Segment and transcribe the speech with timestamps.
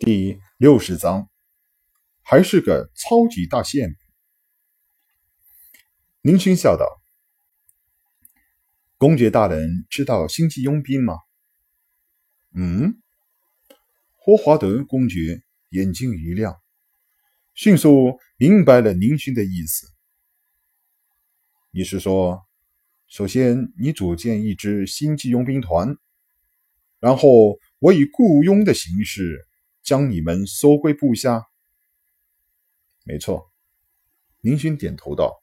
[0.00, 1.28] 第六十章，
[2.22, 3.98] 还是个超级大馅饼。
[6.20, 7.02] 宁勋笑道
[8.96, 11.14] ：“公爵大人知道星际佣兵吗？”
[12.54, 13.02] 嗯，
[14.14, 16.62] 霍华德公爵眼睛一亮，
[17.54, 19.92] 迅速明白了宁勋的意思。
[21.72, 22.46] 你是说，
[23.08, 25.96] 首先你组建一支星际佣兵团，
[27.00, 29.47] 然后我以雇佣的形式。
[29.88, 31.48] 将你们收归部下。
[33.04, 33.50] 没错，
[34.42, 35.42] 宁勋点头道：“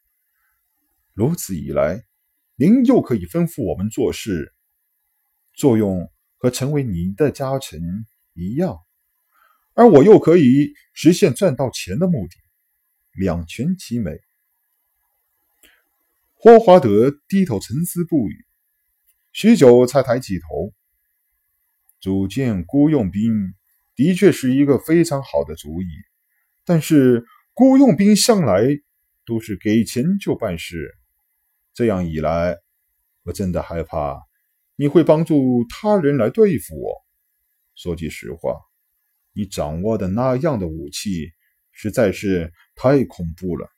[1.15, 2.05] 如此一来，
[2.53, 4.53] 您又可以吩咐我们做事，
[5.55, 7.81] 作用和成为您的家臣
[8.33, 8.77] 一样，
[9.73, 12.35] 而我又可以实现赚到钱的目的，
[13.13, 14.11] 两全其美。”
[16.37, 18.45] 霍华德低头沉思不语，
[19.31, 20.71] 许久才抬起头
[21.99, 23.55] ：“组建雇佣兵。”
[23.95, 25.85] 的确是一个非常好的主意，
[26.65, 28.61] 但是雇佣兵向来
[29.25, 30.93] 都是给钱就办事，
[31.73, 32.57] 这样一来，
[33.23, 34.21] 我真的害怕
[34.75, 36.93] 你会帮助他人来对付我。
[37.75, 38.59] 说句实话，
[39.33, 41.31] 你掌握的那样的武器
[41.71, 43.69] 实在是太恐怖了。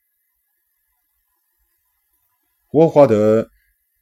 [2.66, 3.50] 霍华德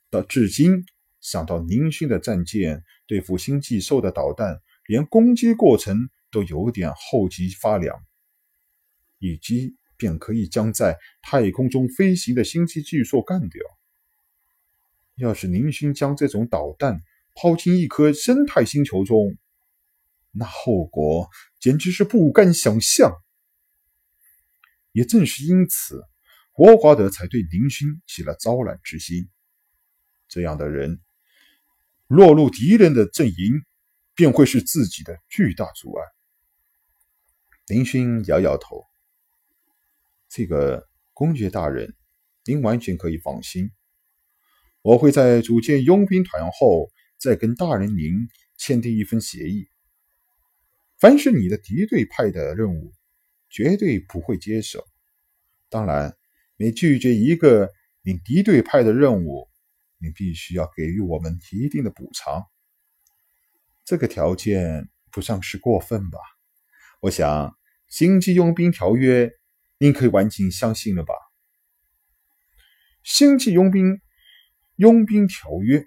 [0.09, 0.85] 到至今
[1.19, 4.61] 想到宁勋的战舰对付星际兽的导弹。
[4.88, 8.05] 连攻击过程都有点后脊发凉，
[9.19, 13.61] 一击便可以将在太空中飞行的星际巨兽干掉。
[15.16, 17.02] 要是宁勋将这种导弹
[17.33, 19.38] 抛进一颗生态星球中，
[20.31, 23.11] 那后果简直是不敢想象。
[24.91, 26.03] 也正是因此，
[26.52, 29.30] 霍华德才对宁勋起了招揽之心。
[30.28, 31.02] 这样的人
[32.08, 33.63] 落入敌人的阵营。
[34.16, 36.03] 便会是自己的巨大阻碍。
[37.67, 38.85] 林勋摇摇头
[40.30, 41.95] ：“这个公爵大人，
[42.45, 43.72] 您完全可以放心。
[44.81, 48.13] 我会在组建佣兵团后，再跟大人您
[48.56, 49.67] 签订一份协议。
[50.97, 52.94] 凡是你的敌对派的任务，
[53.50, 54.85] 绝对不会接手。
[55.69, 56.16] 当然，
[56.56, 57.69] 每拒绝一个
[58.01, 59.50] 你敌对派的任务，
[59.97, 62.45] 你必须要给予我们一定的补偿。”
[63.85, 66.18] 这个条件不算是过分吧？
[67.01, 67.50] 我想
[67.88, 69.28] 《星际佣兵条约》
[69.78, 71.13] 您可以完全相信了吧？
[73.03, 74.01] 《星际佣兵
[74.78, 75.78] 佣兵条约》，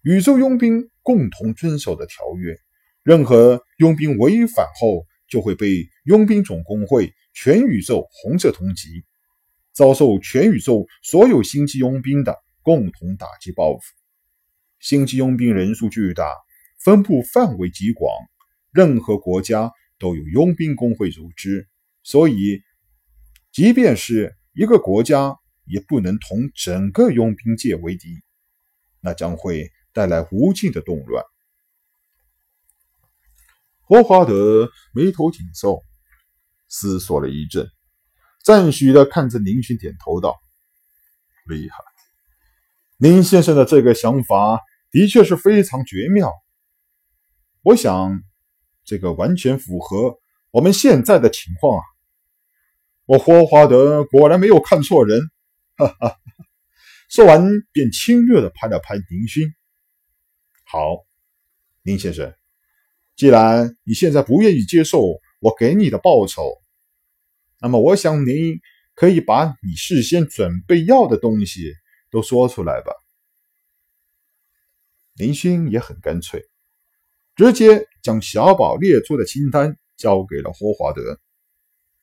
[0.00, 2.56] 宇宙佣兵共同遵守的条约。
[3.02, 9.04] 任何佣兵违反后，就会被佣兵总工会全宇宙红色通缉，
[9.72, 13.82] 遭受全宇宙所有星际佣兵的共同打击报复。
[14.78, 16.34] 星际佣兵人数巨大。
[16.82, 18.10] 分布范围极广，
[18.72, 21.68] 任何国家都有佣兵工会组织，
[22.02, 22.62] 所以，
[23.52, 25.36] 即便是一个国家，
[25.66, 28.22] 也不能同整个佣兵界为敌，
[29.00, 31.22] 那将会带来无尽的动乱。
[33.82, 35.84] 霍华德眉头紧皱，
[36.66, 37.68] 思索了一阵，
[38.42, 40.40] 赞许的看着林勋，点头道
[41.46, 41.76] ：“厉害，
[42.96, 44.60] 林先生的这个想法
[44.90, 46.32] 的确是非常绝妙。”
[47.62, 48.22] 我想，
[48.84, 50.18] 这个完全符合
[50.50, 51.84] 我们现在的情况啊！
[53.04, 55.20] 我霍华德果然没有看错人，
[55.76, 56.16] 哈哈！
[57.10, 59.52] 说完便亲热的拍了拍林勋。
[60.64, 61.04] 好，
[61.82, 62.34] 林先生，
[63.14, 66.62] 既然你现在不愿意接受我给你的报酬，
[67.60, 68.58] 那么我想您
[68.94, 71.74] 可以把你事先准备要的东西
[72.10, 72.94] 都说出来吧。
[75.14, 76.48] 林勋也很干脆。
[77.40, 81.18] 直接将小宝列出的清单交给了霍华德。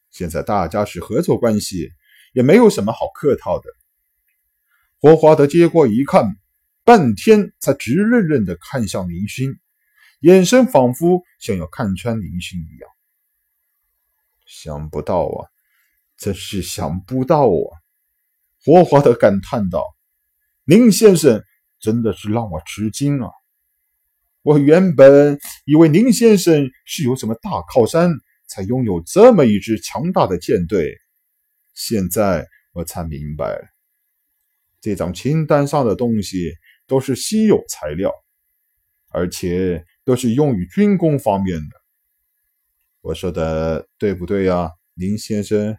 [0.10, 1.92] 现在大家是合作关系，
[2.34, 3.70] 也没有什么好客套的。
[5.00, 6.38] 霍华德接过一看，
[6.84, 9.60] 半天才直愣愣地看向林勋，
[10.22, 12.90] 眼神仿佛想要看穿林勋一样。
[14.48, 15.46] 想不到啊，
[16.18, 17.70] 真是想不到啊！
[18.66, 19.84] 霍华德感叹道
[20.66, 21.44] ：“林先生
[21.80, 23.30] 真的是让我吃惊啊！”
[24.42, 28.12] 我原本以为宁先生是有什么大靠山，
[28.48, 30.98] 才拥有这么一支强大的舰队。
[31.74, 33.60] 现在我才明白，
[34.80, 36.54] 这张清单上的东西
[36.88, 38.12] 都是稀有材料，
[39.10, 41.82] 而且都是用于军工方面的。
[43.02, 45.78] 我说的对不对呀，宁先生？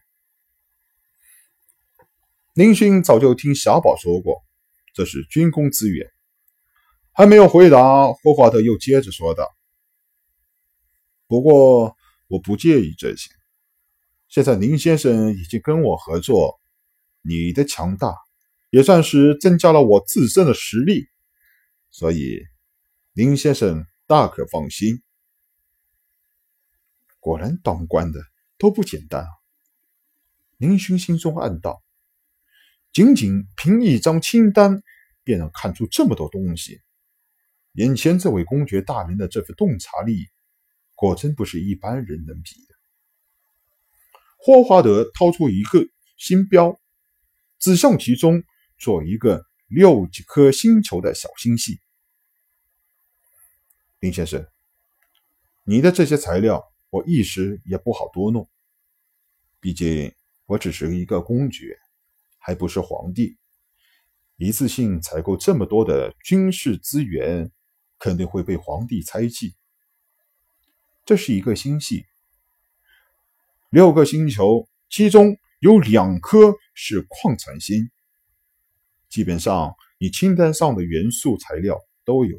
[2.54, 4.42] 宁勋早就听小宝说过，
[4.92, 6.10] 这是军工资源。
[7.18, 9.56] 还没有回答，霍华德又接着说道
[11.26, 11.96] ：“不过，
[12.28, 13.28] 我不介意这些。
[14.28, 16.60] 现在林先生已经跟我合作，
[17.22, 18.14] 你的强大
[18.70, 21.08] 也算是增加了我自身的实力，
[21.90, 22.38] 所以
[23.14, 25.02] 林先生大可放心。
[27.18, 28.20] 果然，当官的
[28.58, 29.30] 都不简单啊！
[30.56, 31.82] 林勋心中暗道：
[32.92, 34.84] 仅仅凭一张清单，
[35.24, 36.80] 便能看出这么多东西。
[37.78, 40.26] 眼前这位公爵大人的这份洞察力，
[40.96, 42.74] 果真不是一般人能比的。
[44.36, 45.86] 霍华德掏出一个
[46.16, 46.80] 星标，
[47.60, 48.42] 指向其中
[48.78, 51.80] 做一个六几颗星球的小星系。
[54.00, 54.44] 林先生，
[55.62, 58.50] 你的这些材料，我一时也不好多弄。
[59.60, 60.12] 毕竟
[60.46, 61.78] 我只是一个公爵，
[62.38, 63.38] 还不是皇帝，
[64.36, 67.52] 一次性采购这么多的军事资源，
[67.98, 69.54] 肯定会被皇帝猜忌。
[71.04, 72.04] 这是一个星系。
[73.70, 77.90] 六个星球，其中有两颗是矿产星。
[79.08, 82.38] 基本上，你清单上的元素材料都有。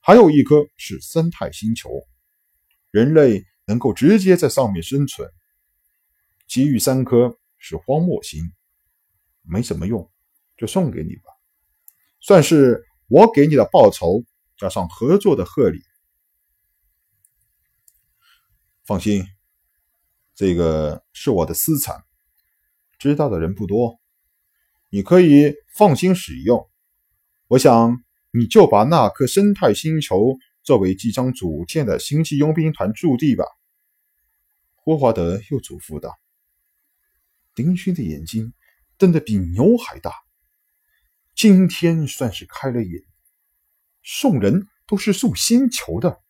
[0.00, 1.90] 还有一颗是生态星球，
[2.90, 5.30] 人类能够直接在上面生存。
[6.46, 8.52] 其余三颗是荒漠星，
[9.42, 10.10] 没什么用，
[10.56, 11.32] 就送给你吧，
[12.20, 14.22] 算是我给你的报酬，
[14.56, 15.82] 加上合作的贺礼。
[18.84, 19.26] 放心。
[20.36, 22.02] 这个是我的私产，
[22.98, 24.00] 知道的人不多，
[24.90, 26.68] 你可以放心使用。
[27.46, 28.02] 我想，
[28.32, 33.44] 你就把那颗生态星球作为即将组建的星际佣兵团驻地吧。”
[34.74, 36.12] 霍华德又嘱咐道。
[37.54, 38.52] 丁勋的眼睛
[38.98, 40.12] 瞪得比牛还大，
[41.36, 43.04] 今天算是开了眼，
[44.04, 46.20] 送人都是送星球的，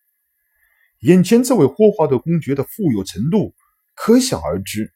[1.01, 3.53] 眼前这位霍华德公爵的富有程度。
[3.93, 4.93] 可想而知，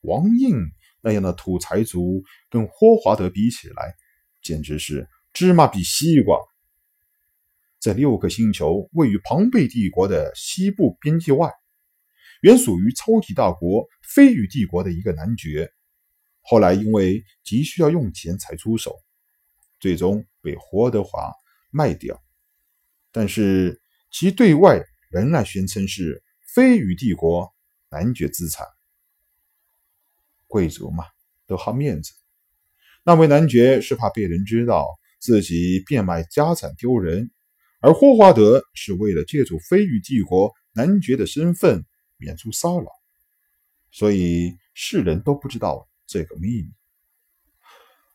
[0.00, 0.54] 王印
[1.02, 3.94] 那样的土财主跟霍华德比起来，
[4.42, 6.38] 简直是芝麻比西瓜。
[7.80, 11.52] 这六个星球位于庞贝帝国的西部边界外，
[12.40, 15.70] 原属于超级大国飞羽帝国的一个男爵，
[16.40, 18.96] 后来因为急需要用钱才出手，
[19.80, 21.30] 最终被霍德华
[21.72, 22.22] 卖掉。
[23.10, 23.82] 但是
[24.12, 24.80] 其对外
[25.10, 26.22] 仍然宣称是
[26.54, 27.52] 飞羽帝国。
[27.94, 28.66] 男爵资产，
[30.46, 31.04] 贵族嘛，
[31.46, 32.14] 都好面子。
[33.04, 34.86] 那位男爵是怕被人知道
[35.18, 37.30] 自己变卖家产丢人，
[37.80, 41.84] 而霍华德是为了借助飞羽帝国男爵的身份
[42.16, 42.86] 免除骚扰，
[43.90, 46.72] 所以世人都不知道这个秘密。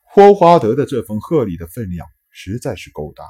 [0.02, 3.24] 霍华德的这份贺礼的分量实在是够大，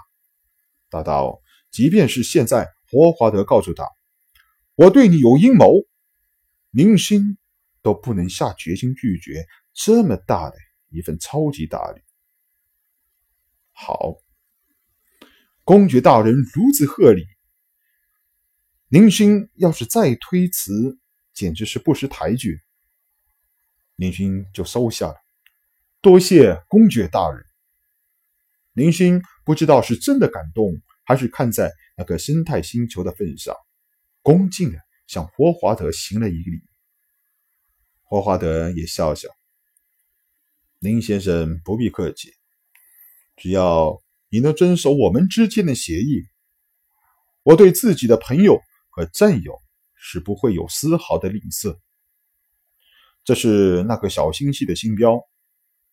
[0.91, 1.41] 大到
[1.71, 3.87] 即便是现在，霍华德告诉他
[4.75, 5.75] ：“我对你有阴谋。”
[6.71, 7.39] 林星
[7.81, 10.57] 都不能下决心拒绝这么大的
[10.91, 12.03] 一份超级大礼。
[13.73, 14.17] 好，
[15.65, 17.25] 公爵大人如此贺礼，
[18.89, 20.99] 林星要是再推辞，
[21.33, 22.61] 简直是不识抬举。
[23.97, 25.17] 林星就收下了，
[26.03, 27.48] 多谢公爵大人。
[28.79, 30.73] 林星不知道是真的感动，
[31.05, 33.55] 还是看在那个生态星球的份上，
[34.23, 34.79] 恭敬的。
[35.09, 36.63] 向霍华德行了一礼，
[38.03, 39.27] 霍华德也笑笑
[40.81, 42.35] ：“林先生不必客气，
[43.35, 46.29] 只要你能遵守我们之间的协议，
[47.43, 49.59] 我对自己的朋友和战友
[49.95, 51.79] 是不会有丝毫的吝啬。
[53.25, 55.27] 这是那个小星系的星标，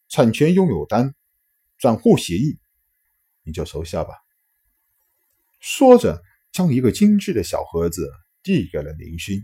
[0.10, 1.16] 产权拥有单，
[1.78, 2.60] 转户协议，
[3.46, 4.14] 你就收下吧。”
[5.62, 6.22] 说着，
[6.52, 8.12] 将一个精致的小盒子。
[8.44, 9.44] 递给了林勋，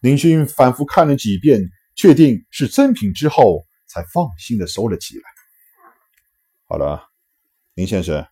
[0.00, 5.22] 林勋反复看了几遍，确定是真品之后，才放心的收了起来。
[6.66, 7.08] 好了，
[7.72, 8.26] 林先生，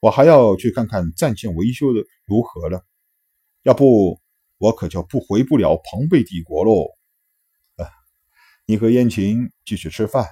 [0.00, 2.86] 我还要去看看战舰维修的如何了，
[3.64, 4.18] 要不
[4.56, 6.88] 我可就不回不了庞贝帝国喽。
[8.64, 10.26] 你和燕晴继续吃饭，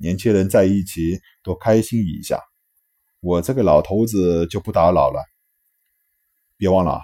[0.00, 2.42] 年轻人在一起多开心一下，
[3.20, 5.22] 我这个老头子就不打扰了。
[6.56, 7.02] 别忘了。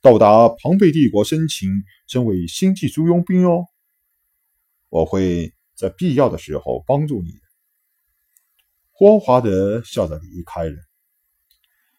[0.00, 1.68] 到达庞贝帝国，申请
[2.06, 3.64] 成为星际租佣兵哦。
[4.88, 7.40] 我会在必要的时候帮助你的。
[8.92, 10.76] 霍华德笑着离开了。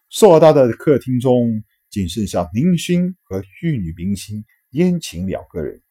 [0.10, 5.82] 硕大的客厅中，仅剩下明星和玉女明星燕晴两个人。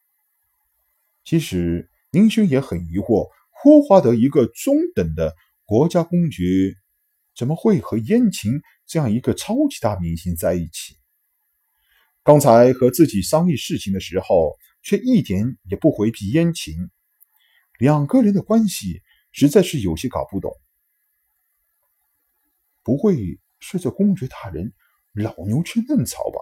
[1.22, 6.42] 其实，明星也很疑惑：霍华德一个中等的国家公爵，
[7.36, 10.96] 怎么会和燕晴这样一个超级大明星在一起？
[12.22, 16.90] 刚才和自己商议事情的时候，却一点也不回避燕晴，
[17.78, 20.50] 两个人的关系实在是有些搞不懂。
[22.82, 24.72] 不会是这公爵大人
[25.12, 26.40] 老牛吃嫩草吧？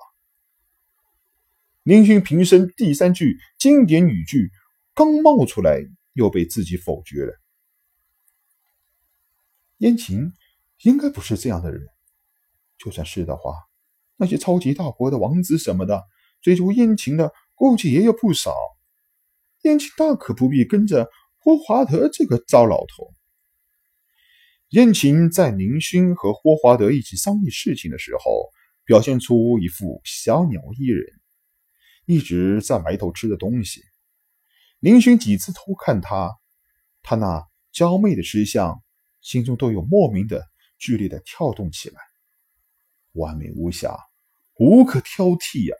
[1.82, 4.50] 林勋平生第三句经典语句
[4.94, 5.80] 刚冒出来，
[6.12, 7.40] 又被自己否决了。
[9.78, 10.32] 燕晴
[10.84, 11.80] 应该不是这样的人，
[12.76, 13.54] 就算是的话，
[14.16, 16.04] 那些超级大国的王子什么的
[16.42, 18.54] 追逐燕晴的，估计也有不少。
[19.62, 23.14] 燕晴大可不必跟着霍华德这个糟老头。
[24.68, 28.50] 燕晴在宁勋和霍华德一起商议事情的时候，
[28.84, 31.06] 表现出一副小鸟依人，
[32.04, 33.80] 一直在埋头吃的东西。
[34.80, 36.30] 林勋几次偷看他，
[37.02, 38.82] 他那娇媚的吃相。
[39.22, 40.46] 心中都有莫名的
[40.84, 41.98] 剧烈的跳动起来，
[43.12, 43.96] 完美无瑕，
[44.58, 45.74] 无可挑剔呀！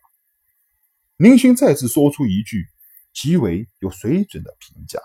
[1.18, 2.70] 宁勋再次说出一句
[3.12, 4.98] 极为有水准的评价。